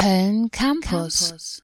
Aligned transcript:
Köln 0.00 0.50
Campus. 0.50 1.62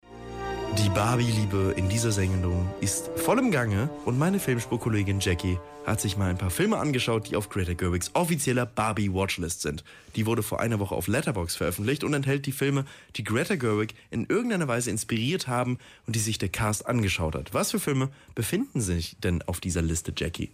Die 0.76 0.90
Barbie-Liebe 0.90 1.72
in 1.78 1.88
dieser 1.88 2.12
Sendung 2.12 2.68
ist 2.82 3.08
voll 3.16 3.38
im 3.38 3.50
Gange 3.50 3.88
und 4.04 4.18
meine 4.18 4.38
Filmspurkollegin 4.38 5.20
Jackie 5.20 5.58
hat 5.86 6.02
sich 6.02 6.18
mal 6.18 6.28
ein 6.28 6.36
paar 6.36 6.50
Filme 6.50 6.76
angeschaut, 6.76 7.30
die 7.30 7.36
auf 7.36 7.48
Greta 7.48 7.72
Gerwigs 7.72 8.10
offizieller 8.12 8.66
Barbie-Watchlist 8.66 9.62
sind. 9.62 9.84
Die 10.16 10.26
wurde 10.26 10.42
vor 10.42 10.60
einer 10.60 10.78
Woche 10.80 10.94
auf 10.94 11.08
Letterboxd 11.08 11.56
veröffentlicht 11.56 12.04
und 12.04 12.12
enthält 12.12 12.44
die 12.44 12.52
Filme, 12.52 12.84
die 13.16 13.24
Greta 13.24 13.56
Gerwig 13.56 13.94
in 14.10 14.26
irgendeiner 14.26 14.68
Weise 14.68 14.90
inspiriert 14.90 15.48
haben 15.48 15.78
und 16.06 16.14
die 16.14 16.20
sich 16.20 16.36
der 16.36 16.50
Cast 16.50 16.86
angeschaut 16.86 17.36
hat. 17.36 17.54
Was 17.54 17.70
für 17.70 17.80
Filme 17.80 18.10
befinden 18.34 18.82
sich 18.82 19.16
denn 19.24 19.40
auf 19.40 19.60
dieser 19.60 19.80
Liste, 19.80 20.12
Jackie? 20.14 20.50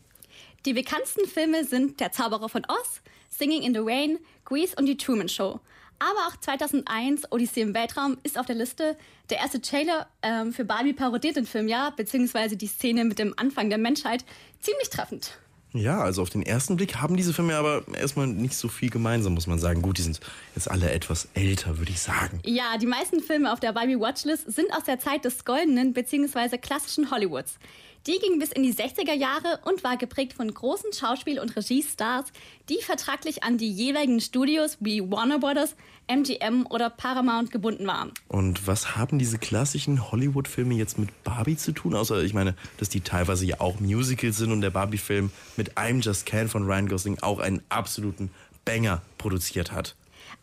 Die 0.66 0.72
bekanntesten 0.72 1.26
Filme 1.26 1.64
sind 1.64 1.98
Der 1.98 2.12
Zauberer 2.12 2.48
von 2.48 2.64
Oz, 2.68 3.00
Singing 3.28 3.62
in 3.62 3.74
the 3.74 3.80
Rain, 3.82 4.18
Grease 4.44 4.76
und 4.78 4.86
Die 4.86 4.96
Truman 4.96 5.28
Show. 5.28 5.58
Aber 6.02 6.26
auch 6.26 6.36
2001 6.36 7.30
Odyssee 7.30 7.60
im 7.60 7.74
Weltraum 7.74 8.18
ist 8.24 8.36
auf 8.36 8.46
der 8.46 8.56
Liste. 8.56 8.96
Der 9.30 9.38
erste 9.38 9.60
Trailer 9.60 10.08
ähm, 10.22 10.52
für 10.52 10.64
Barbie 10.64 10.94
parodiert 10.94 11.36
den 11.36 11.46
Film 11.46 11.68
ja, 11.68 11.90
beziehungsweise 11.90 12.56
die 12.56 12.66
Szene 12.66 13.04
mit 13.04 13.20
dem 13.20 13.34
Anfang 13.36 13.68
der 13.68 13.78
Menschheit. 13.78 14.24
Ziemlich 14.58 14.90
treffend. 14.90 15.38
Ja, 15.74 16.00
also 16.00 16.22
auf 16.22 16.30
den 16.30 16.42
ersten 16.42 16.76
Blick 16.76 16.96
haben 16.96 17.16
diese 17.16 17.32
Filme 17.32 17.56
aber 17.56 17.82
erstmal 17.98 18.26
nicht 18.26 18.56
so 18.56 18.68
viel 18.68 18.90
gemeinsam, 18.90 19.34
muss 19.34 19.46
man 19.46 19.58
sagen. 19.58 19.82
Gut, 19.82 19.98
die 19.98 20.02
sind 20.02 20.20
jetzt 20.54 20.70
alle 20.70 20.90
etwas 20.90 21.28
älter, 21.34 21.78
würde 21.78 21.92
ich 21.92 22.00
sagen. 22.00 22.40
Ja, 22.44 22.76
die 22.78 22.86
meisten 22.86 23.20
Filme 23.20 23.52
auf 23.52 23.60
der 23.60 23.72
Barbie 23.72 23.98
Watchlist 23.98 24.52
sind 24.52 24.72
aus 24.72 24.84
der 24.84 24.98
Zeit 24.98 25.24
des 25.24 25.44
goldenen 25.44 25.92
bzw. 25.92 26.58
klassischen 26.58 27.10
Hollywoods. 27.10 27.58
Die 28.06 28.18
ging 28.18 28.40
bis 28.40 28.50
in 28.50 28.64
die 28.64 28.74
60er 28.74 29.14
Jahre 29.14 29.60
und 29.64 29.84
war 29.84 29.96
geprägt 29.96 30.32
von 30.32 30.52
großen 30.52 30.92
Schauspiel- 30.92 31.38
und 31.38 31.54
Regiestars, 31.54 32.26
die 32.68 32.78
vertraglich 32.82 33.44
an 33.44 33.58
die 33.58 33.70
jeweiligen 33.70 34.20
Studios 34.20 34.76
wie 34.80 35.08
Warner 35.08 35.38
Brothers, 35.38 35.76
MGM 36.08 36.66
oder 36.68 36.90
Paramount 36.90 37.52
gebunden 37.52 37.86
waren. 37.86 38.10
Und 38.26 38.66
was 38.66 38.96
haben 38.96 39.20
diese 39.20 39.38
klassischen 39.38 40.10
Hollywood-Filme 40.10 40.74
jetzt 40.74 40.98
mit 40.98 41.10
Barbie 41.22 41.56
zu 41.56 41.70
tun? 41.70 41.94
Außer, 41.94 42.24
ich 42.24 42.34
meine, 42.34 42.56
dass 42.78 42.88
die 42.88 43.02
teilweise 43.02 43.46
ja 43.46 43.60
auch 43.60 43.78
Musicals 43.78 44.36
sind 44.36 44.50
und 44.50 44.62
der 44.62 44.70
Barbie-Film 44.70 45.30
mit 45.56 45.61
I'm 45.70 46.02
Just 46.02 46.26
Can 46.26 46.48
von 46.48 46.64
Ryan 46.64 46.88
Gosling 46.88 47.18
auch 47.20 47.38
einen 47.38 47.62
absoluten 47.68 48.30
Banger 48.64 49.02
produziert 49.18 49.72
hat. 49.72 49.94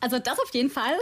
Also 0.02 0.20
das 0.20 0.39
auf 0.39 0.53
jeden 0.53 0.70
Fall. 0.70 0.95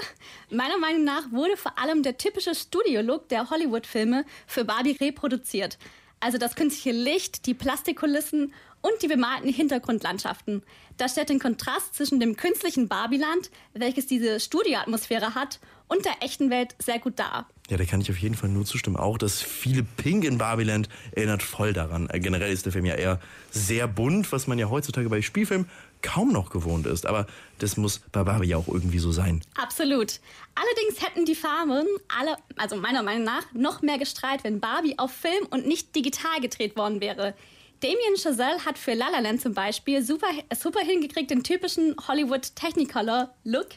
Meiner 0.50 0.78
Meinung 0.78 1.04
nach 1.04 1.32
wurde 1.32 1.56
vor 1.58 1.78
allem 1.78 2.04
der 2.04 2.18
typische 2.18 2.56
Studio-Look 2.56 3.30
der 3.30 3.50
Hollywood-Filme 3.50 4.26
für 4.48 4.66
Barbie 4.66 4.98
reproduziert. 5.00 5.78
Also 6.20 6.38
das 6.38 6.56
künstliche 6.56 6.98
Licht, 6.98 7.46
die 7.46 7.54
Plastikkulissen 7.54 8.54
und 8.82 9.02
die 9.02 9.08
bemalten 9.08 9.50
Hintergrundlandschaften. 9.50 10.64
Das 10.98 11.12
stellt 11.12 11.30
den 11.30 11.40
Kontrast 11.40 11.96
zwischen 11.96 12.20
dem 12.20 12.36
künstlichen 12.36 12.88
Barbieland, 12.88 13.52
welches 13.74 14.08
diese 14.08 14.40
Studioatmosphäre 14.40 15.36
hat, 15.36 15.60
und 15.88 16.06
der 16.06 16.22
echten 16.22 16.50
Welt 16.50 16.76
sehr 16.80 17.00
gut 17.00 17.18
dar. 17.18 17.48
Ja, 17.70 17.78
da 17.78 17.86
kann 17.86 18.02
ich 18.02 18.10
auf 18.10 18.18
jeden 18.18 18.36
Fall 18.36 18.50
nur 18.50 18.66
zustimmen. 18.66 18.98
Auch 18.98 19.18
das 19.18 19.42
viele 19.42 19.84
Pink 19.84 20.24
in 20.26 20.38
Barbieland 20.38 20.90
erinnert 21.12 21.44
voll 21.44 21.74
daran. 21.74 22.10
Äh, 22.10 22.20
generell 22.20 22.52
ist 22.52 22.66
der 22.66 22.74
Film 22.74 22.86
ja 22.86 22.96
eher 22.96 23.20
sehr 23.52 23.88
bunt, 23.88 24.32
was 24.32 24.48
man 24.48 24.60
ja 24.60 24.70
heutzutage 24.70 25.10
bei 25.10 25.22
Spielfilmen 25.22 25.70
kaum 26.02 26.32
noch 26.32 26.50
gewohnt 26.50 26.86
ist. 26.86 27.06
Aber 27.06 27.26
das 27.60 27.78
muss 27.78 28.00
bei 28.12 28.24
Barbie 28.24 28.48
ja 28.48 28.58
auch 28.58 28.68
irgendwie 28.68 29.00
so 29.00 29.12
sein. 29.12 29.42
Absolut. 29.56 30.20
Allerdings 30.56 31.02
hätten 31.06 31.26
die 31.26 31.36
Farben 31.36 31.86
alle, 32.18 32.38
also 32.56 32.76
meiner 32.76 33.04
Meinung 33.04 33.24
nach, 33.24 33.44
noch 33.54 33.82
mehr 33.82 33.98
gestrahlt, 33.98 34.44
wenn 34.44 34.60
Barbie 34.60 34.98
auf 34.98 35.12
Film 35.12 35.46
und 35.50 35.68
nicht 35.68 35.96
digital 35.96 36.40
gedreht 36.42 36.76
worden 36.76 37.02
wäre. 37.02 37.34
Damien 37.80 38.16
Chazelle 38.16 38.66
hat 38.66 38.78
für 38.78 38.94
La 38.94 39.10
La 39.10 39.20
Land 39.20 39.42
zum 39.42 39.54
Beispiel 39.54 40.02
super, 40.02 40.28
super 40.60 40.80
hingekriegt, 40.80 41.30
den 41.30 41.44
typischen 41.44 41.96
Hollywood 42.08 42.56
Technicolor-Look 42.56 43.68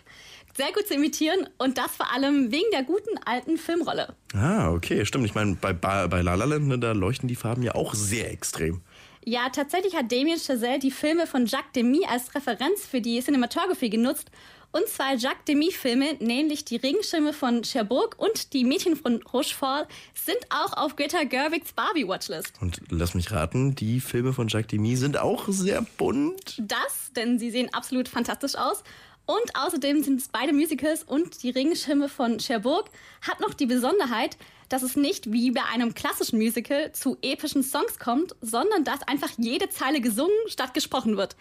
sehr 0.56 0.72
gut 0.72 0.86
zu 0.86 0.94
imitieren 0.94 1.48
und 1.58 1.78
das 1.78 1.92
vor 1.96 2.12
allem 2.12 2.50
wegen 2.50 2.70
der 2.72 2.82
guten 2.82 3.18
alten 3.24 3.56
Filmrolle. 3.56 4.14
Ah, 4.34 4.70
okay, 4.70 5.04
stimmt. 5.06 5.24
Ich 5.26 5.34
meine, 5.34 5.56
bei, 5.60 5.72
bei 5.72 6.22
La 6.22 6.34
La 6.34 6.44
Land, 6.44 6.68
ne, 6.68 6.78
da 6.78 6.92
leuchten 6.92 7.28
die 7.28 7.36
Farben 7.36 7.62
ja 7.62 7.74
auch 7.74 7.94
sehr 7.94 8.30
extrem. 8.30 8.80
Ja, 9.24 9.50
tatsächlich 9.50 9.94
hat 9.94 10.10
Damien 10.10 10.38
Chazelle 10.38 10.78
die 10.78 10.90
Filme 10.90 11.26
von 11.26 11.46
Jacques 11.46 11.72
Demy 11.74 12.06
als 12.08 12.34
Referenz 12.34 12.86
für 12.86 13.00
die 13.00 13.20
Cinematography 13.20 13.90
genutzt 13.90 14.30
und 14.72 14.86
zwei 14.86 15.14
Jacques 15.16 15.44
Demy-Filme, 15.48 16.14
nämlich 16.20 16.64
Die 16.64 16.76
Regenschirme 16.76 17.32
von 17.32 17.62
Cherbourg 17.62 18.14
und 18.18 18.52
Die 18.52 18.64
Mädchen 18.64 18.96
von 18.96 19.20
Rochefort, 19.32 19.88
sind 20.14 20.38
auch 20.48 20.76
auf 20.76 20.96
Greta 20.96 21.24
Gerwigs 21.24 21.72
Barbie-Watchlist. 21.72 22.54
Und 22.60 22.80
lass 22.88 23.14
mich 23.14 23.32
raten, 23.32 23.74
die 23.74 24.00
Filme 24.00 24.32
von 24.32 24.48
Jacques 24.48 24.68
Demy 24.68 24.96
sind 24.96 25.18
auch 25.18 25.48
sehr 25.48 25.84
bunt. 25.98 26.56
Das, 26.58 27.12
denn 27.16 27.38
sie 27.38 27.50
sehen 27.50 27.68
absolut 27.74 28.08
fantastisch 28.08 28.54
aus. 28.54 28.84
Und 29.30 29.54
außerdem 29.54 30.02
sind 30.02 30.20
es 30.20 30.26
beide 30.26 30.52
Musicals 30.52 31.04
und 31.04 31.44
die 31.44 31.50
Regenschirme 31.50 32.08
von 32.08 32.40
Cherbourg 32.40 32.90
hat 33.22 33.38
noch 33.38 33.54
die 33.54 33.66
Besonderheit, 33.66 34.36
dass 34.68 34.82
es 34.82 34.96
nicht 34.96 35.30
wie 35.30 35.52
bei 35.52 35.60
einem 35.72 35.94
klassischen 35.94 36.40
Musical 36.40 36.90
zu 36.90 37.16
epischen 37.22 37.62
Songs 37.62 38.00
kommt, 38.00 38.34
sondern 38.40 38.82
dass 38.82 39.06
einfach 39.06 39.30
jede 39.36 39.68
Zeile 39.68 40.00
gesungen 40.00 40.34
statt 40.48 40.74
gesprochen 40.74 41.16
wird. 41.16 41.36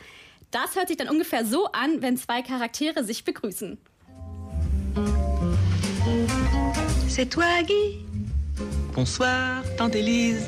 Das 0.51 0.75
hört 0.75 0.89
sich 0.89 0.97
dann 0.97 1.09
ungefähr 1.09 1.43
so 1.47 1.65
an, 1.71 2.03
wenn 2.03 2.15
zwei 2.15 2.43
Charaktere 2.43 3.03
sich 3.03 3.23
begrüßen. 3.23 3.79
C'est 7.07 7.29
toi, 7.31 7.63
Guy. 7.65 8.05
Bonsoir, 8.93 9.63
Tante 9.77 9.97
Élise. 9.97 10.47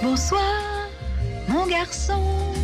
Bonsoir, 0.00 0.88
mon 1.48 1.68
garçon. 1.68 2.63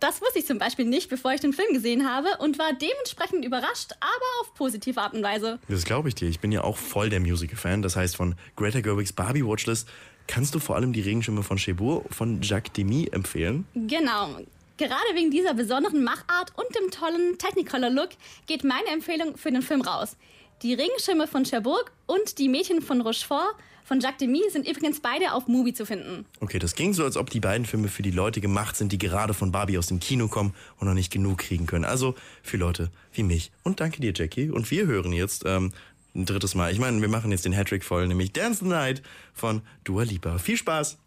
Das 0.00 0.20
wusste 0.20 0.38
ich 0.38 0.46
zum 0.46 0.58
Beispiel 0.58 0.86
nicht, 0.86 1.08
bevor 1.10 1.32
ich 1.32 1.40
den 1.40 1.52
Film 1.52 1.72
gesehen 1.72 2.08
habe 2.08 2.28
und 2.38 2.58
war 2.58 2.72
dementsprechend 2.72 3.44
überrascht, 3.44 3.92
aber 4.00 4.40
auf 4.40 4.54
positive 4.54 5.00
Art 5.00 5.14
und 5.14 5.22
Weise. 5.22 5.58
Das 5.68 5.84
glaube 5.84 6.08
ich 6.08 6.14
dir. 6.14 6.28
Ich 6.28 6.40
bin 6.40 6.52
ja 6.52 6.64
auch 6.64 6.76
voll 6.76 7.10
der 7.10 7.20
Musical-Fan. 7.20 7.82
Das 7.82 7.96
heißt, 7.96 8.16
von 8.16 8.34
Greta 8.56 8.80
Gerwigs 8.80 9.12
Barbie 9.12 9.44
Watchlist 9.44 9.88
kannst 10.26 10.54
du 10.54 10.58
vor 10.58 10.76
allem 10.76 10.92
die 10.92 11.00
Regenschirme 11.00 11.42
von 11.42 11.58
Cherbourg 11.58 12.04
von 12.12 12.40
Jacques 12.42 12.72
Demy 12.72 13.08
empfehlen. 13.12 13.66
Genau. 13.74 14.38
Gerade 14.78 15.14
wegen 15.14 15.30
dieser 15.30 15.52
besonderen 15.52 16.02
Machart 16.02 16.52
und 16.56 16.74
dem 16.74 16.90
tollen 16.90 17.36
Technicolor-Look 17.36 18.10
geht 18.46 18.64
meine 18.64 18.88
Empfehlung 18.88 19.36
für 19.36 19.50
den 19.50 19.60
Film 19.60 19.82
raus. 19.82 20.16
Die 20.62 20.74
Regenschirme 20.74 21.26
von 21.26 21.44
Cherbourg 21.44 21.90
und 22.06 22.38
die 22.38 22.50
Mädchen 22.50 22.82
von 22.82 23.00
Rochefort 23.00 23.54
von 23.82 23.98
Jacques 23.98 24.18
Demy 24.18 24.42
sind 24.50 24.68
übrigens 24.68 25.00
beide 25.00 25.32
auf 25.32 25.48
Movie 25.48 25.72
zu 25.72 25.86
finden. 25.86 26.26
Okay, 26.40 26.58
das 26.58 26.74
ging 26.74 26.92
so, 26.92 27.02
als 27.02 27.16
ob 27.16 27.30
die 27.30 27.40
beiden 27.40 27.64
Filme 27.64 27.88
für 27.88 28.02
die 28.02 28.10
Leute 28.10 28.42
gemacht 28.42 28.76
sind, 28.76 28.92
die 28.92 28.98
gerade 28.98 29.32
von 29.32 29.52
Barbie 29.52 29.78
aus 29.78 29.86
dem 29.86 30.00
Kino 30.00 30.28
kommen 30.28 30.52
und 30.78 30.86
noch 30.86 30.92
nicht 30.92 31.10
genug 31.10 31.38
kriegen 31.38 31.64
können. 31.64 31.86
Also 31.86 32.14
für 32.42 32.58
Leute 32.58 32.90
wie 33.12 33.22
mich. 33.22 33.52
Und 33.62 33.80
danke 33.80 34.02
dir, 34.02 34.12
Jackie. 34.14 34.50
Und 34.50 34.70
wir 34.70 34.86
hören 34.86 35.14
jetzt 35.14 35.44
ähm, 35.46 35.72
ein 36.14 36.26
drittes 36.26 36.54
Mal. 36.54 36.70
Ich 36.72 36.78
meine, 36.78 37.00
wir 37.00 37.08
machen 37.08 37.32
jetzt 37.32 37.46
den 37.46 37.54
Hattrick 37.54 37.82
voll, 37.82 38.06
nämlich 38.06 38.34
Dance 38.34 38.62
the 38.62 38.70
Night 38.70 39.00
von 39.32 39.62
Dua 39.84 40.02
Lipa. 40.02 40.36
Viel 40.38 40.58
Spaß! 40.58 40.98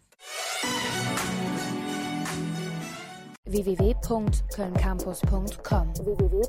www.kölncampus.com 3.46 5.94
www 5.94 6.42